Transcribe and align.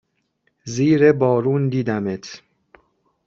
زیر 0.63 1.11
بارون 1.11 1.69
دیدمت 1.69 2.41